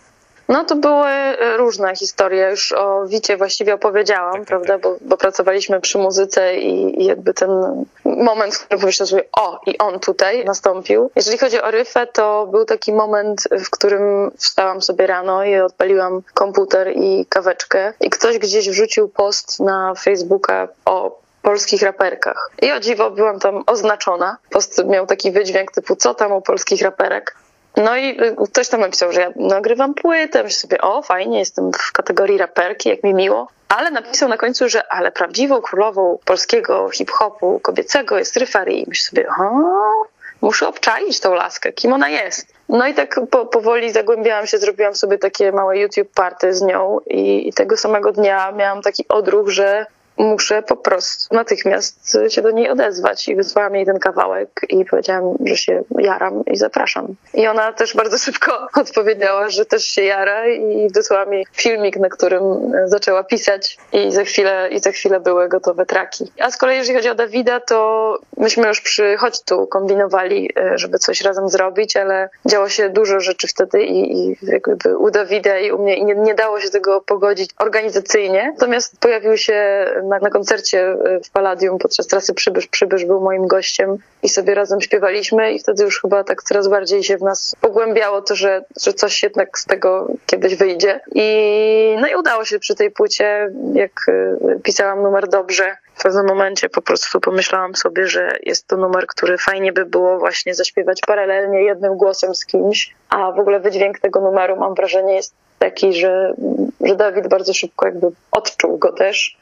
No 0.50 0.66
to 0.66 0.76
były 0.76 1.10
różne 1.58 1.96
historie. 1.96 2.50
Już 2.50 2.72
o 2.72 3.06
Wicie 3.06 3.38
właściwie 3.38 3.74
opowiedziałam, 3.74 4.32
tak, 4.32 4.40
tak 4.42 4.48
prawda? 4.48 4.74
Tak. 4.74 4.82
Bo, 4.82 4.96
bo, 5.02 5.18
pracowaliśmy 5.18 5.82
przy 5.82 5.98
muzyce 5.98 6.58
i, 6.58 7.02
i, 7.02 7.06
jakby 7.06 7.34
ten 7.34 7.50
moment, 8.06 8.54
w 8.56 8.60
którym 8.66 8.82
pomyślałem 8.82 9.08
sobie, 9.08 9.24
o, 9.32 9.62
i 9.66 9.78
on 9.78 10.00
tutaj 10.00 10.46
nastąpił. 10.46 11.12
Jeżeli 11.16 11.38
chodzi 11.38 11.62
o 11.62 11.72
Ryfę, 11.72 12.08
to 12.08 12.48
był 12.52 12.66
taki 12.66 12.94
moment, 12.94 13.44
w 13.52 13.70
którym 13.70 14.32
wstałam 14.38 14.82
sobie 14.82 15.08
rano 15.08 15.44
i 15.44 15.60
odpaliłam 15.60 16.22
komputer 16.34 16.92
i 16.96 17.26
kaweczkę 17.30 17.94
i 18.02 18.10
ktoś 18.10 18.38
gdzieś 18.38 18.70
wrzucił 18.70 19.10
post 19.10 19.60
na 19.60 19.94
Facebooka 19.96 20.68
o 20.86 21.20
polskich 21.42 21.82
raperkach. 21.82 22.52
I 22.62 22.72
o 22.72 22.80
dziwo 22.80 23.12
byłam 23.12 23.40
tam 23.40 23.64
oznaczona. 23.68 24.38
Post 24.50 24.86
miał 24.86 25.08
taki 25.08 25.32
wydźwięk 25.32 25.72
typu, 25.72 25.96
co 25.96 26.14
tam 26.14 26.32
o 26.32 26.42
polskich 26.42 26.82
raperek. 26.82 27.36
No 27.84 27.98
i 27.98 28.22
y, 28.22 28.36
ktoś 28.52 28.70
tam 28.70 28.82
napisał, 28.82 29.12
że 29.12 29.22
ja 29.22 29.32
nagrywam 29.36 29.94
płytę. 29.94 30.44
Myślę 30.44 30.60
sobie, 30.60 30.82
o 30.82 31.02
fajnie, 31.02 31.40
jestem 31.40 31.72
w 31.74 31.92
kategorii 31.92 32.38
raperki, 32.38 32.90
jak 32.90 33.04
mi 33.04 33.14
miło. 33.14 33.48
Ale 33.70 33.92
napisał 33.92 34.30
na 34.30 34.38
końcu, 34.38 34.70
że 34.70 34.94
ale 34.94 35.12
prawdziwą 35.12 35.62
królową 35.62 36.18
polskiego 36.26 36.90
hip-hopu 36.90 37.60
kobiecego 37.60 38.18
jest 38.18 38.38
Ryfari. 38.38 38.84
I 38.84 38.86
myślę 38.90 39.10
sobie, 39.10 39.28
o, 39.30 40.06
muszę 40.42 40.68
obczaić 40.68 41.20
tą 41.20 41.34
laskę, 41.34 41.74
kim 41.74 41.94
ona 41.94 42.10
jest. 42.10 42.54
No 42.70 42.88
i 42.88 42.94
tak 42.94 43.20
po, 43.32 43.46
powoli 43.46 43.92
zagłębiałam 43.92 44.48
się, 44.48 44.58
zrobiłam 44.58 44.96
sobie 44.96 45.18
takie 45.18 45.52
małe 45.52 45.78
YouTube 45.80 46.14
party 46.14 46.54
z 46.54 46.62
nią 46.62 47.00
i, 47.08 47.48
i 47.48 47.54
tego 47.54 47.78
samego 47.78 48.12
dnia 48.12 48.52
miałam 48.52 48.82
taki 48.82 49.08
odruch, 49.08 49.50
że 49.50 49.86
muszę 50.20 50.64
po 50.64 50.76
prostu 50.76 51.36
natychmiast 51.36 52.18
się 52.30 52.42
do 52.42 52.52
niej 52.52 52.70
odezwać 52.70 53.28
i 53.28 53.36
wysłałam 53.36 53.76
jej 53.76 53.86
ten 53.86 54.00
kawałek 54.00 54.50
i 54.70 54.86
powiedziałam, 54.86 55.36
że 55.46 55.58
się 55.58 55.84
jaram 56.00 56.46
i 56.46 56.58
zapraszam. 56.58 57.16
I 57.34 57.48
ona 57.48 57.74
też 57.74 57.96
bardzo 57.96 58.18
szybko 58.26 58.68
odpowiedziała, 58.76 59.50
że 59.50 59.66
też 59.66 59.84
się 59.84 60.04
jara 60.04 60.48
i 60.48 60.90
wysłała 60.96 61.26
mi 61.26 61.46
filmik, 61.54 61.98
na 61.98 62.10
którym 62.10 62.44
zaczęła 62.86 63.24
pisać 63.24 63.78
i 63.94 64.12
za 64.12 64.24
chwilę, 64.24 64.70
i 64.72 64.80
za 64.80 64.92
chwilę 64.92 65.20
były 65.20 65.50
gotowe 65.50 65.86
traki. 65.86 66.32
A 66.40 66.52
z 66.52 66.58
kolei 66.58 66.78
jeżeli 66.78 66.96
chodzi 66.96 67.10
o 67.10 67.16
Dawida, 67.16 67.60
to 67.60 68.20
myśmy 68.38 68.68
już 68.68 68.82
przy 68.82 69.18
Chodź 69.18 69.44
Tu 69.44 69.68
kombinowali, 69.68 70.50
e, 70.58 70.78
żeby 70.78 71.00
coś 71.00 71.22
razem 71.22 71.50
zrobić, 71.50 71.98
ale 71.98 72.30
działo 72.46 72.70
się 72.70 72.90
dużo 72.90 73.20
rzeczy 73.20 73.48
wtedy 73.48 73.84
i, 73.84 74.18
i 74.18 74.38
jakby 74.42 74.98
u 74.98 75.12
Dawida 75.12 75.60
i 75.60 75.72
u 75.72 75.84
mnie 75.84 75.96
i 75.96 76.06
nie, 76.06 76.16
nie 76.16 76.36
dało 76.36 76.60
się 76.60 76.70
tego 76.70 77.02
pogodzić 77.02 77.50
organizacyjnie. 77.58 78.52
Natomiast 78.54 79.00
pojawił 79.00 79.38
się 79.38 79.86
na, 80.10 80.20
na 80.20 80.30
koncercie 80.30 80.80
e, 80.80 81.20
w 81.24 81.30
Palladium 81.30 81.78
podczas 81.78 82.08
trasy 82.08 82.34
Przybysz. 82.34 82.68
Przybysz 82.68 83.06
był 83.06 83.22
moim 83.22 83.48
gościem 83.48 83.98
i 84.24 84.30
sobie 84.30 84.56
razem 84.56 84.82
śpiewaliśmy 84.82 85.54
i 85.54 85.60
wtedy 85.60 85.84
już 85.84 86.02
chyba 86.02 86.24
tak 86.24 86.44
coraz 86.44 86.68
bardziej 86.68 87.04
się 87.04 87.18
w 87.18 87.22
nas 87.22 87.56
pogłębiało 87.62 88.22
to, 88.22 88.36
że, 88.36 88.64
że 88.82 88.94
coś 88.94 89.24
jednak 89.24 89.60
z 89.60 89.66
tego 89.66 90.08
kiedyś 90.26 90.56
wyjdzie. 90.56 91.00
I, 91.16 91.96
no 92.02 92.08
i 92.08 92.16
udało 92.16 92.46
się 92.46 92.60
przy 92.60 92.76
tej 92.76 92.92
płycie, 92.92 93.52
jak 93.74 93.92
e, 94.08 94.60
pisałam 94.64 95.04
numer 95.04 95.28
dobrze, 95.28 95.78
w 96.00 96.04
pewnym 96.04 96.28
momencie 96.28 96.70
po 96.70 96.82
prostu 96.82 97.20
pomyślałam 97.20 97.76
sobie, 97.76 98.08
że 98.08 98.38
jest 98.44 98.68
to 98.68 98.78
numer, 98.78 99.08
który 99.08 99.38
fajnie 99.38 99.74
by 99.74 99.86
było 99.86 100.20
właśnie 100.20 100.56
zaśpiewać 100.56 101.02
paralelnie 101.08 101.64
jednym 101.64 101.98
głosem 101.98 102.36
z 102.36 102.46
kimś, 102.46 102.96
a 103.10 103.32
w 103.32 103.40
ogóle 103.40 103.60
wydźwięk 103.60 104.00
tego 104.00 104.22
numeru 104.22 104.56
mam 104.56 104.74
wrażenie 104.74 105.16
jest 105.16 105.34
taki, 105.60 105.94
że, 105.94 106.34
że 106.82 106.96
Dawid 106.96 107.28
bardzo 107.28 107.54
szybko 107.54 107.86
jakby 107.86 108.08
odczuł 108.32 108.78
go 108.78 108.94
też 108.94 109.38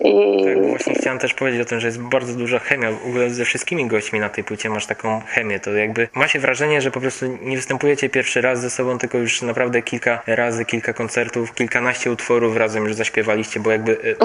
i... 0.00 0.44
Tak, 0.44 0.66
właśnie 0.66 0.94
chciałem 0.94 1.18
też 1.18 1.34
powiedzieć 1.34 1.60
o 1.60 1.64
tym, 1.64 1.80
że 1.80 1.86
jest 1.86 2.00
bardzo 2.00 2.34
duża 2.34 2.58
chemia. 2.58 2.90
W 2.92 3.06
ogóle 3.06 3.30
ze 3.30 3.44
wszystkimi 3.44 3.86
gośćmi 3.86 4.20
na 4.20 4.28
tej 4.28 4.44
płycie 4.44 4.70
masz 4.70 4.86
taką 4.86 5.20
chemię. 5.20 5.60
To 5.60 5.72
jakby 5.72 6.08
ma 6.14 6.28
się 6.28 6.38
wrażenie, 6.38 6.80
że 6.80 6.90
po 6.90 7.00
prostu 7.00 7.38
nie 7.42 7.56
występujecie 7.56 8.08
pierwszy 8.08 8.40
raz 8.40 8.60
ze 8.60 8.70
sobą, 8.70 8.98
tylko 8.98 9.18
już 9.18 9.42
naprawdę 9.42 9.82
kilka 9.82 10.22
razy, 10.26 10.64
kilka 10.64 10.92
koncertów, 10.92 11.54
kilkanaście 11.54 12.10
utworów 12.10 12.56
razem 12.56 12.84
już 12.84 12.94
zaśpiewaliście, 12.94 13.60
bo 13.60 13.70
jakby 13.70 14.16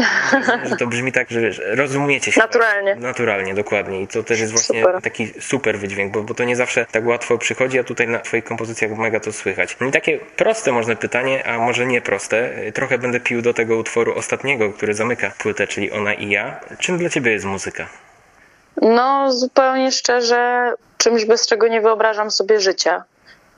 e, 0.63 0.67
że 0.69 0.75
to 0.75 0.87
brzmi 0.87 1.11
tak, 1.11 1.29
że 1.29 1.41
wiesz, 1.41 1.61
rozumiecie 1.65 2.31
się. 2.31 2.39
Naturalnie. 2.39 2.95
Naturalnie, 2.95 3.53
dokładnie. 3.53 4.01
I 4.01 4.07
to 4.07 4.23
też 4.23 4.39
jest 4.39 4.51
właśnie 4.51 4.83
super. 4.83 5.01
taki 5.01 5.27
super 5.39 5.79
wydźwięk, 5.79 6.13
bo, 6.13 6.23
bo 6.23 6.33
to 6.33 6.43
nie 6.43 6.55
zawsze 6.55 6.85
tak 6.91 7.05
łatwo 7.05 7.37
przychodzi, 7.37 7.79
a 7.79 7.83
tutaj 7.83 8.07
na 8.07 8.19
twoich 8.19 8.43
kompozycjach 8.43 8.97
mega 8.97 9.19
to 9.19 9.31
słychać. 9.31 9.77
No 9.81 9.87
i 9.87 9.91
takie 9.91 10.19
proste 10.35 10.71
można 10.71 10.95
pytanie, 10.95 11.47
a 11.47 11.57
może 11.57 11.85
nie 11.85 12.01
proste. 12.01 12.53
Trochę 12.73 12.97
będę 12.97 13.19
pił 13.19 13.41
do 13.41 13.53
tego 13.53 13.77
utworu 13.77 14.13
ostatniego, 14.15 14.73
który 14.73 14.93
zamyka 14.93 15.31
płytę 15.37 15.64
czyli 15.67 15.91
ona 15.91 16.13
i 16.13 16.29
ja. 16.29 16.59
Czym 16.79 16.97
dla 16.97 17.09
ciebie 17.09 17.31
jest 17.31 17.45
muzyka? 17.45 17.87
No, 18.81 19.31
zupełnie 19.31 19.91
szczerze, 19.91 20.73
czymś 20.97 21.25
bez 21.25 21.47
czego 21.47 21.67
nie 21.67 21.81
wyobrażam 21.81 22.31
sobie 22.31 22.59
życia. 22.59 23.03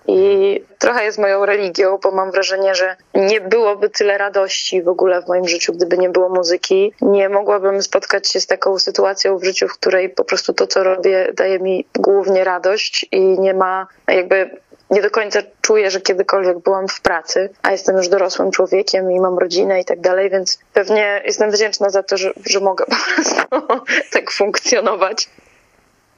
I 0.08 0.62
trochę 0.80 1.04
jest 1.04 1.18
moją 1.18 1.46
religią, 1.46 2.00
bo 2.04 2.12
mam 2.12 2.32
wrażenie, 2.32 2.76
że 2.76 2.96
nie 3.16 3.42
byłoby 3.42 3.90
tyle 3.90 4.18
radości 4.18 4.84
w 4.84 4.88
ogóle 4.88 5.22
w 5.22 5.28
moim 5.28 5.48
życiu, 5.48 5.74
gdyby 5.74 5.98
nie 5.98 6.10
było 6.10 6.30
muzyki. 6.30 6.94
Nie 7.02 7.30
mogłabym 7.30 7.82
spotkać 7.82 8.32
się 8.32 8.40
z 8.40 8.48
taką 8.48 8.80
sytuacją 8.80 9.38
w 9.38 9.44
życiu, 9.44 9.68
w 9.68 9.74
której 9.74 10.10
po 10.10 10.24
prostu 10.24 10.54
to, 10.54 10.68
co 10.68 10.84
robię, 10.84 11.32
daje 11.34 11.60
mi 11.60 11.86
głównie 11.96 12.44
radość 12.44 13.06
i 13.12 13.22
nie 13.22 13.54
ma 13.54 13.88
jakby 14.08 14.50
nie 14.89 15.01
do 15.01 15.12
końca 15.12 15.39
czuję, 15.62 15.91
że 15.91 16.01
kiedykolwiek 16.01 16.60
byłam 16.60 16.88
w 16.88 17.01
pracy, 17.01 17.50
a 17.62 17.72
jestem 17.72 17.98
już 17.98 18.08
dorosłym 18.08 18.51
człowiekiem 18.51 19.12
i 19.12 19.20
mam 19.20 19.38
rodzinę 19.38 19.79
i 19.79 19.86
tak 19.86 20.01
dalej, 20.01 20.29
więc 20.29 20.60
pewnie 20.74 21.22
jestem 21.25 21.51
wdzięczna 21.51 21.89
za 21.89 22.03
to, 22.03 22.17
że, 22.17 22.32
że 22.46 22.60
mogę 22.60 22.86
po 22.86 22.96
prostu 23.15 23.41
tak 24.13 24.32
funkcjonować 24.32 25.29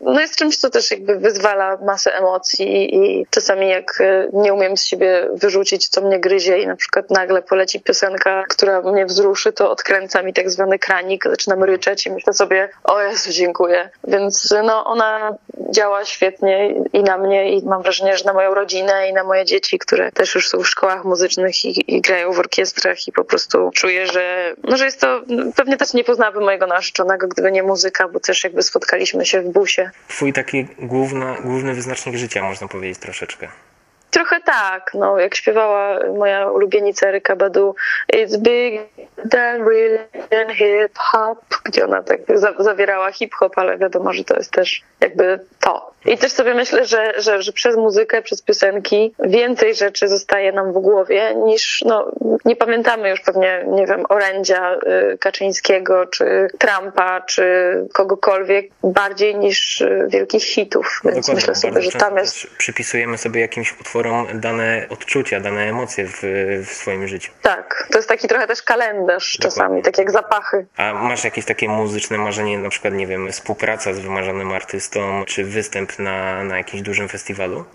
no 0.01 0.19
jest 0.19 0.35
czymś, 0.35 0.57
co 0.57 0.69
też 0.69 0.91
jakby 0.91 1.15
wyzwala 1.15 1.77
masę 1.77 2.13
emocji 2.13 2.95
i 2.95 3.25
czasami 3.29 3.69
jak 3.69 4.01
e, 4.01 4.27
nie 4.33 4.53
umiem 4.53 4.77
z 4.77 4.83
siebie 4.83 5.27
wyrzucić, 5.33 5.87
co 5.87 6.01
mnie 6.01 6.19
gryzie 6.19 6.59
i 6.59 6.67
na 6.67 6.75
przykład 6.75 7.09
nagle 7.09 7.41
poleci 7.41 7.79
piosenka, 7.79 8.43
która 8.49 8.81
mnie 8.81 9.05
wzruszy, 9.05 9.53
to 9.53 9.71
odkręca 9.71 10.23
mi 10.23 10.33
tak 10.33 10.49
zwany 10.49 10.79
kranik, 10.79 11.23
zaczynam 11.23 11.63
ryczeć 11.63 12.05
i 12.05 12.11
myślę 12.11 12.33
sobie, 12.33 12.69
o 12.83 13.01
Jezu, 13.01 13.31
dziękuję. 13.31 13.89
Więc 14.07 14.53
no 14.63 14.85
ona 14.85 15.35
działa 15.69 16.05
świetnie 16.05 16.73
i 16.93 17.03
na 17.03 17.17
mnie 17.17 17.57
i 17.57 17.65
mam 17.65 17.81
wrażenie, 17.81 18.17
że 18.17 18.25
na 18.25 18.33
moją 18.33 18.53
rodzinę 18.53 19.09
i 19.09 19.13
na 19.13 19.23
moje 19.23 19.45
dzieci, 19.45 19.79
które 19.79 20.11
też 20.11 20.35
już 20.35 20.49
są 20.49 20.59
w 20.59 20.67
szkołach 20.67 21.05
muzycznych 21.05 21.65
i, 21.65 21.95
i 21.95 22.01
grają 22.01 22.31
w 22.31 22.39
orkiestrach 22.39 23.07
i 23.07 23.11
po 23.11 23.23
prostu 23.23 23.71
czuję, 23.73 24.07
że, 24.07 24.55
no, 24.63 24.77
że 24.77 24.85
jest 24.85 25.01
to, 25.01 25.21
pewnie 25.55 25.77
też 25.77 25.93
nie 25.93 26.03
poznałabym 26.03 26.43
mojego 26.43 26.67
narzeczonego, 26.67 27.27
gdyby 27.27 27.51
nie 27.51 27.63
muzyka, 27.63 28.07
bo 28.07 28.19
też 28.19 28.43
jakby 28.43 28.63
spotkaliśmy 28.63 29.25
się 29.25 29.41
w 29.41 29.49
busie 29.49 29.88
twój 30.08 30.34
taki 30.34 30.67
główna, 30.79 31.36
główny 31.43 31.74
wyznacznik 31.74 32.15
życia, 32.15 32.43
można 32.43 32.67
powiedzieć 32.67 32.98
troszeczkę. 32.98 33.48
Trochę 34.12 34.41
tak, 34.41 34.91
no 34.93 35.19
jak 35.19 35.36
śpiewała 35.36 36.00
moja 36.17 36.48
ulubienica 36.48 37.08
Eryka 37.08 37.36
Badu 37.36 37.75
It's 38.13 38.38
big 38.38 38.81
than 39.31 39.67
religion 39.67 40.55
hip 40.55 40.98
hop, 40.98 41.39
gdzie 41.63 41.86
ona 41.86 42.03
tak 42.03 42.19
zawierała 42.60 43.12
hip 43.12 43.34
hop, 43.34 43.58
ale 43.58 43.77
wiadomo, 43.77 44.13
że 44.13 44.24
to 44.24 44.36
jest 44.36 44.51
też 44.51 44.81
jakby 45.00 45.39
to. 45.60 45.88
I 46.05 46.17
też 46.17 46.31
sobie 46.31 46.53
myślę, 46.53 46.85
że, 46.85 47.13
że, 47.17 47.41
że 47.41 47.53
przez 47.53 47.75
muzykę, 47.75 48.21
przez 48.21 48.41
piosenki 48.41 49.13
więcej 49.19 49.75
rzeczy 49.75 50.07
zostaje 50.07 50.51
nam 50.51 50.73
w 50.73 50.77
głowie 50.77 51.35
niż, 51.35 51.83
no 51.85 52.11
nie 52.45 52.55
pamiętamy 52.55 53.09
już 53.09 53.21
pewnie, 53.21 53.65
nie 53.67 53.87
wiem, 53.87 54.03
orędzia 54.09 54.75
y, 55.13 55.17
Kaczyńskiego, 55.17 56.05
czy 56.05 56.47
Trumpa, 56.57 57.21
czy 57.21 57.43
kogokolwiek 57.93 58.69
bardziej 58.83 59.35
niż 59.35 59.81
y, 59.81 60.05
wielkich 60.09 60.43
hitów, 60.43 61.01
więc 61.05 61.15
Dokładnie, 61.15 61.35
myślę 61.35 61.55
sobie, 61.55 61.81
że 61.81 61.91
tam 61.91 62.17
jest... 62.17 62.47
Przypisujemy 62.57 63.17
sobie 63.17 63.41
jakimś 63.41 63.79
utworom 63.81 64.27
dane 64.33 64.85
odczucia, 64.89 65.39
dane 65.39 65.61
emocje 65.61 66.05
w, 66.07 66.21
w 66.65 66.73
swoim 66.73 67.07
życiu. 67.07 67.31
Tak, 67.41 67.87
to 67.91 67.97
jest 67.97 68.09
taki 68.09 68.27
trochę 68.27 68.47
też 68.47 68.63
kalendarz 68.63 69.37
Dokładnie. 69.37 69.55
czasami, 69.55 69.81
tak 69.81 69.97
jak 69.97 70.11
zapachy. 70.11 70.65
A 70.77 70.93
masz 70.93 71.23
jakieś 71.23 71.45
takie 71.45 71.69
muzyczne 71.69 72.17
marzenie, 72.17 72.57
na 72.57 72.69
przykład, 72.69 72.93
nie 72.93 73.07
wiem, 73.07 73.31
współpraca 73.31 73.93
z 73.93 73.99
wymarzonym 73.99 74.51
artystą, 74.51 75.23
czy 75.27 75.43
występ 75.43 75.88
na, 76.00 76.43
na 76.43 76.58
jakimś 76.58 76.81
dużym 76.81 77.08
festiwalu? 77.10 77.65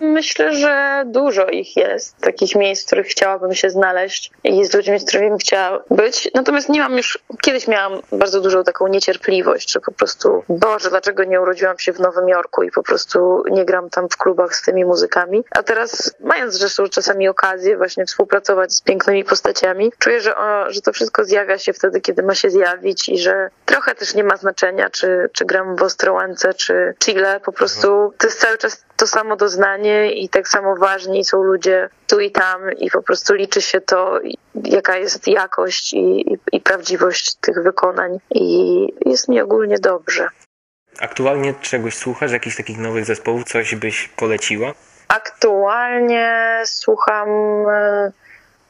Myślę, 0.00 0.54
że 0.54 1.04
dużo 1.06 1.46
ich 1.46 1.76
jest, 1.76 2.18
takich 2.20 2.54
miejsc, 2.54 2.82
w 2.82 2.86
których 2.86 3.06
chciałabym 3.06 3.54
się 3.54 3.70
znaleźć 3.70 4.30
i 4.44 4.64
z 4.64 4.74
ludźmi, 4.74 5.00
z 5.00 5.04
którymi 5.04 5.28
bym 5.28 5.38
chciała 5.38 5.84
być. 5.90 6.30
Natomiast 6.34 6.68
nie 6.68 6.80
mam 6.80 6.96
już, 6.96 7.18
kiedyś 7.42 7.68
miałam 7.68 8.00
bardzo 8.12 8.40
dużą 8.40 8.64
taką 8.64 8.86
niecierpliwość, 8.86 9.72
że 9.72 9.80
po 9.80 9.92
prostu, 9.92 10.44
Boże, 10.48 10.90
dlaczego 10.90 11.24
nie 11.24 11.40
urodziłam 11.40 11.78
się 11.78 11.92
w 11.92 12.00
Nowym 12.00 12.28
Jorku 12.28 12.62
i 12.62 12.70
po 12.70 12.82
prostu 12.82 13.42
nie 13.50 13.64
gram 13.64 13.90
tam 13.90 14.08
w 14.08 14.16
klubach 14.16 14.56
z 14.56 14.62
tymi 14.62 14.84
muzykami. 14.84 15.44
A 15.50 15.62
teraz, 15.62 16.14
mając 16.20 16.54
zresztą 16.54 16.88
czasami 16.88 17.28
okazję 17.28 17.76
właśnie 17.76 18.04
współpracować 18.04 18.72
z 18.72 18.80
pięknymi 18.80 19.24
postaciami, 19.24 19.92
czuję, 19.98 20.20
że, 20.20 20.36
o, 20.36 20.70
że 20.72 20.80
to 20.80 20.92
wszystko 20.92 21.24
zjawia 21.24 21.58
się 21.58 21.72
wtedy, 21.72 22.00
kiedy 22.00 22.22
ma 22.22 22.34
się 22.34 22.50
zjawić 22.50 23.08
i 23.08 23.18
że 23.18 23.50
trochę 23.64 23.94
też 23.94 24.14
nie 24.14 24.24
ma 24.24 24.36
znaczenia, 24.36 24.90
czy, 24.90 25.30
czy 25.32 25.44
gram 25.44 25.76
w 25.76 25.82
Ostrołęce, 25.82 26.54
czy 26.54 26.94
Chile. 27.04 27.40
Po 27.40 27.52
prostu 27.52 28.12
to 28.18 28.26
jest 28.26 28.40
cały 28.40 28.58
czas 28.58 28.84
to 28.96 29.06
samo 29.06 29.36
doznanie 29.36 29.85
i 30.14 30.28
tak 30.28 30.48
samo 30.48 30.76
ważni 30.76 31.24
są 31.24 31.42
ludzie 31.42 31.88
tu 32.06 32.20
i 32.20 32.30
tam 32.30 32.72
i 32.72 32.90
po 32.90 33.02
prostu 33.02 33.34
liczy 33.34 33.62
się 33.62 33.80
to, 33.80 34.20
jaka 34.64 34.96
jest 34.96 35.28
jakość 35.28 35.92
i, 35.92 36.32
i, 36.32 36.38
i 36.52 36.60
prawdziwość 36.60 37.34
tych 37.34 37.62
wykonań 37.62 38.18
i 38.30 38.86
jest 39.06 39.28
mi 39.28 39.40
ogólnie 39.40 39.78
dobrze. 39.78 40.28
Aktualnie 41.00 41.54
czegoś 41.54 41.94
słuchasz, 41.94 42.32
jakichś 42.32 42.56
takich 42.56 42.78
nowych 42.78 43.04
zespołów, 43.04 43.44
coś 43.44 43.74
byś 43.74 44.08
poleciła? 44.08 44.72
Aktualnie 45.08 46.62
słucham 46.64 47.28
e, 47.68 48.12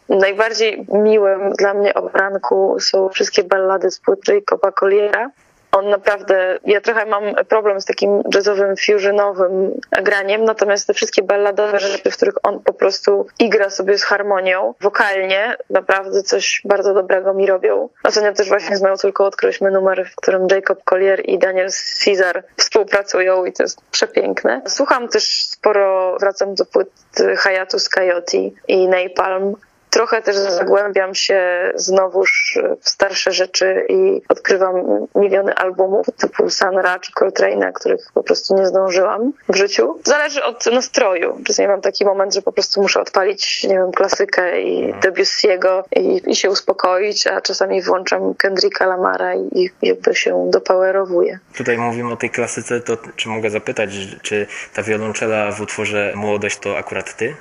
najbardziej 0.09 0.87
miłym 0.93 1.53
dla 1.53 1.75
mnie 1.75 1.95
obranku 1.95 2.77
są 2.81 3.09
wszystkie 3.09 3.45
ballady 3.45 3.91
z 3.91 3.99
płyt 3.99 4.29
Jacoba 4.29 4.73
Colliera 4.73 5.31
on 5.73 5.89
naprawdę, 5.89 6.59
ja 6.65 6.81
trochę 6.81 7.07
mam 7.07 7.35
problem 7.49 7.81
z 7.81 7.85
takim 7.85 8.23
jazzowym, 8.35 8.77
fusionowym 8.77 9.81
graniem, 10.03 10.45
natomiast 10.45 10.87
te 10.87 10.95
wszystkie 10.95 11.23
balladowe 11.23 11.79
rzeczy, 11.79 12.11
w 12.11 12.17
których 12.17 12.35
on 12.43 12.61
po 12.61 12.73
prostu 12.73 13.27
igra 13.39 13.71
sobie 13.71 13.99
z 13.99 14.05
harmonią, 14.05 14.75
wokalnie, 14.81 15.57
naprawdę 15.71 16.23
coś 16.23 16.63
bardzo 16.65 16.95
dobrego 16.95 17.35
mi 17.35 17.47
robią. 17.47 17.89
Ostatnio 18.05 18.33
też 18.33 18.49
właśnie 18.49 18.77
z 18.77 18.83
moją 18.83 18.97
córką 18.97 19.25
odkryliśmy 19.25 19.71
numer, 19.71 20.11
w 20.13 20.17
którym 20.17 20.47
Jacob 20.51 20.85
Collier 20.85 21.21
i 21.25 21.39
Daniel 21.39 21.69
Caesar 22.05 22.45
współpracują 22.57 23.45
i 23.45 23.53
to 23.53 23.63
jest 23.63 23.81
przepiękne. 23.91 24.63
Słucham 24.69 25.09
też 25.09 25.47
sporo, 25.47 26.17
wracam 26.21 26.55
do 26.55 26.65
płyt 26.65 26.89
Hayatus 27.37 27.89
Coyote 27.89 28.39
i 28.69 28.89
Napalm, 28.89 29.55
trochę 29.97 30.23
też 30.23 30.37
zagłębiam 30.37 31.15
się 31.15 31.73
znowuż 31.75 32.59
w 32.81 32.89
starsze 32.89 33.33
rzeczy 33.33 33.87
i 33.89 34.23
odkrywam 34.29 35.07
miliony 35.15 35.55
albumów 35.55 36.07
typu 36.17 36.51
Sanra 36.51 36.99
czy 36.99 37.13
Coltrane'a, 37.13 37.73
których 37.73 38.01
po 38.15 38.23
prostu 38.23 38.55
nie 38.57 38.67
zdążyłam 38.67 39.33
w 39.49 39.57
życiu. 39.57 40.01
Zależy 40.05 40.45
od 40.45 40.67
nastroju. 40.67 41.39
Czasami 41.47 41.69
mam 41.69 41.81
taki 41.81 42.05
moment, 42.05 42.35
że 42.35 42.43
po 42.43 42.53
prostu 42.53 42.83
muszę 42.83 43.01
odpalić, 43.01 43.65
nie 43.65 43.75
wiem, 43.75 43.93
klasykę 43.93 44.63
i 44.63 44.85
mhm. 44.85 45.03
Debussy'ego 45.03 45.83
i, 45.97 46.31
i 46.31 46.37
się 46.37 46.51
uspokoić, 46.51 47.27
a 47.27 47.41
czasami 47.41 47.83
włączam 47.83 48.35
Kendricka 48.35 48.87
Lamara 48.87 49.35
i 49.35 49.71
jakby 49.83 50.15
się 50.15 50.51
dopowerowuję. 50.51 51.39
Tutaj 51.57 51.79
mówimy 51.79 52.13
o 52.13 52.17
tej 52.17 52.31
klasyce, 52.31 52.81
to 52.81 52.97
czy 53.17 53.29
mogę 53.29 53.51
zapytać, 53.51 53.91
czy 54.23 54.47
ta 54.75 54.83
wiolonczela 54.83 55.53
w 55.53 55.61
utworze 55.61 56.13
Młodość 56.17 56.59
to 56.59 56.79
akurat 56.79 57.17
ty? 57.17 57.35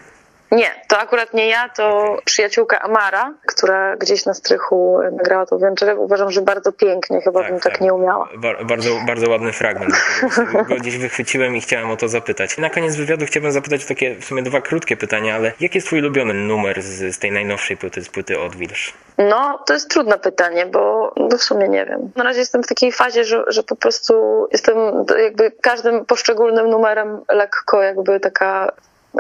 Nie, 0.52 0.72
to 0.88 0.98
akurat 0.98 1.34
nie 1.34 1.48
ja, 1.48 1.70
to 1.70 2.18
przyjaciółka 2.26 2.82
Amara, 2.82 3.34
która 3.46 3.96
gdzieś 3.98 4.26
na 4.26 4.34
strychu 4.34 5.00
nagrała 5.12 5.46
tą 5.46 5.58
wieczorę. 5.58 5.96
Uważam, 5.96 6.32
że 6.32 6.42
bardzo 6.42 6.72
pięknie, 6.72 7.22
chyba 7.22 7.40
tak, 7.40 7.52
bym 7.52 7.60
tak, 7.60 7.74
tak 7.74 7.82
nie 7.82 7.94
umiała. 7.94 8.30
Bar 8.38 8.66
bardzo, 8.66 8.90
bardzo 9.08 9.30
ładny 9.30 9.54
fragment. 9.54 9.94
Go 10.70 10.76
gdzieś 10.76 10.98
wychwyciłem 10.98 11.56
i 11.56 11.62
chciałem 11.62 11.92
o 11.92 11.98
to 11.98 12.08
zapytać. 12.08 12.58
Na 12.58 12.70
koniec 12.70 12.96
wywiadu 12.96 13.26
chciałbym 13.26 13.52
zapytać 13.52 13.86
takie 13.86 14.16
w 14.16 14.26
sumie 14.26 14.44
dwa 14.44 14.62
krótkie 14.62 14.98
pytania, 14.98 15.36
ale 15.36 15.52
jaki 15.60 15.78
jest 15.78 15.88
twój 15.88 16.00
ulubiony 16.00 16.34
numer 16.34 16.82
z, 16.82 17.16
z 17.16 17.20
tej 17.20 17.32
najnowszej 17.32 17.78
płyty, 17.78 18.02
z 18.02 18.10
płyty 18.10 18.40
Odwilż? 18.40 18.94
No, 19.18 19.64
to 19.66 19.74
jest 19.74 19.90
trudne 19.90 20.18
pytanie, 20.18 20.66
bo, 20.66 21.14
bo 21.30 21.38
w 21.38 21.44
sumie 21.44 21.70
nie 21.70 21.86
wiem. 21.86 22.12
Na 22.16 22.24
razie 22.24 22.40
jestem 22.40 22.64
w 22.64 22.68
takiej 22.68 22.92
fazie, 22.92 23.24
że, 23.24 23.44
że 23.48 23.64
po 23.64 23.76
prostu 23.76 24.48
jestem 24.52 24.78
jakby 25.24 25.52
każdym 25.62 26.06
poszczególnym 26.06 26.70
numerem 26.70 27.22
lekko 27.30 27.82
jakby 27.82 28.20
taka 28.20 28.72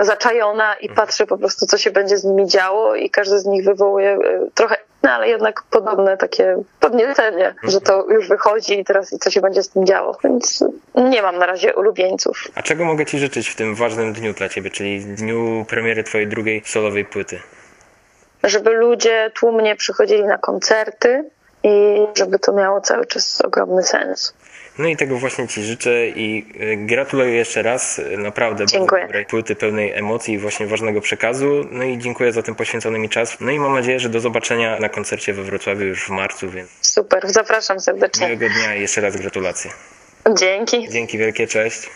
zaczajona 0.01 0.73
i 0.73 0.89
patrzę 0.89 1.25
po 1.25 1.37
prostu, 1.37 1.65
co 1.65 1.77
się 1.77 1.91
będzie 1.91 2.17
z 2.17 2.23
nimi 2.23 2.47
działo 2.47 2.95
i 2.95 3.09
każdy 3.09 3.39
z 3.39 3.45
nich 3.45 3.65
wywołuje 3.65 4.11
e, 4.11 4.19
trochę 4.53 4.77
no 5.05 5.11
ale 5.11 5.27
jednak 5.27 5.63
podobne 5.63 6.17
takie 6.17 6.57
podniecenie, 6.79 7.55
że 7.63 7.81
to 7.81 8.05
już 8.09 8.27
wychodzi 8.27 8.79
i 8.79 8.85
teraz 8.85 9.13
i 9.13 9.19
co 9.19 9.31
się 9.31 9.41
będzie 9.41 9.63
z 9.63 9.69
tym 9.69 9.85
działo. 9.85 10.17
Więc 10.23 10.63
nie 10.95 11.21
mam 11.21 11.37
na 11.37 11.45
razie 11.45 11.75
ulubieńców. 11.75 12.47
A 12.55 12.61
czego 12.61 12.85
mogę 12.85 13.05
Ci 13.05 13.19
życzyć 13.19 13.47
w 13.47 13.55
tym 13.55 13.75
ważnym 13.75 14.13
dniu 14.13 14.33
dla 14.33 14.49
Ciebie, 14.49 14.69
czyli 14.69 15.05
dniu 15.05 15.65
premiery 15.69 16.03
Twojej 16.03 16.27
drugiej 16.27 16.61
solowej 16.65 17.05
płyty? 17.05 17.39
Żeby 18.43 18.71
ludzie 18.71 19.31
tłumnie 19.35 19.75
przychodzili 19.75 20.23
na 20.23 20.37
koncerty 20.37 21.29
i 21.63 21.97
żeby 22.17 22.39
to 22.39 22.53
miało 22.53 22.81
cały 22.81 23.05
czas 23.05 23.41
ogromny 23.41 23.83
sens. 23.83 24.33
No 24.77 24.88
i 24.88 24.96
tego 24.96 25.17
właśnie 25.17 25.48
Ci 25.48 25.63
życzę 25.63 26.08
i 26.08 26.46
e, 26.60 26.77
gratuluję 26.77 27.32
jeszcze 27.32 27.62
raz. 27.62 28.00
E, 28.00 28.17
naprawdę 28.17 28.65
dziękuję. 28.65 29.01
bardzo 29.01 29.08
dobrej 29.08 29.25
płyty, 29.25 29.55
pełnej 29.55 29.91
emocji 29.91 30.34
i 30.34 30.38
właśnie 30.38 30.67
ważnego 30.67 31.01
przekazu. 31.01 31.65
No 31.72 31.84
i 31.84 31.98
dziękuję 31.98 32.32
za 32.32 32.44
ten 32.44 32.55
poświęcony 32.55 33.00
mi 33.00 33.10
czas. 33.10 33.38
No 33.39 33.51
i 33.51 33.60
mam 33.60 33.74
nadzieję, 33.74 34.00
że 34.00 34.10
do 34.10 34.20
zobaczenia 34.20 34.79
na 34.79 34.89
koncercie 34.89 35.34
we 35.34 35.44
Wrocławiu 35.44 35.86
już 35.86 36.05
w 36.05 36.10
marcu. 36.10 36.50
Więc... 36.50 36.70
Super, 36.82 37.22
zapraszam 37.25 37.79
serdecznie. 37.79 38.27
Miłego 38.27 38.50
dnia 38.50 38.75
i 38.75 38.82
jeszcze 38.82 39.01
raz 39.01 39.17
gratulacje. 39.17 39.72
Dzięki. 40.39 40.89
Dzięki 40.89 41.17
wielkie, 41.17 41.48
cześć. 41.48 41.89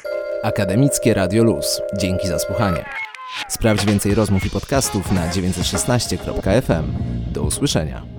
Akademickie 0.43 1.13
Radio 1.13 1.43
Luz. 1.43 1.81
Dzięki 1.97 2.27
za 2.27 2.39
słuchanie. 2.39 2.85
Sprawdź 3.47 3.85
więcej 3.85 4.15
rozmów 4.15 4.45
i 4.45 4.49
podcastów 4.49 5.11
na 5.11 5.27
916.fm. 5.27 6.93
Do 7.33 7.41
usłyszenia. 7.41 8.18